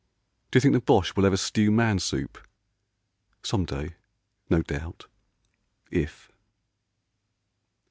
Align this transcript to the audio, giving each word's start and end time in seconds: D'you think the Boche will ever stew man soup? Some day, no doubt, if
D'you 0.49 0.59
think 0.59 0.73
the 0.73 0.81
Boche 0.81 1.15
will 1.15 1.27
ever 1.27 1.37
stew 1.37 1.69
man 1.69 1.99
soup? 1.99 2.39
Some 3.43 3.65
day, 3.65 3.97
no 4.49 4.63
doubt, 4.63 5.05
if 5.91 6.31